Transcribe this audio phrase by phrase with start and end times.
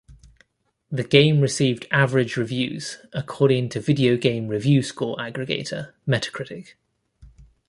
[0.91, 6.69] The game received "average" reviews, according to video game review score aggregator Metacritic.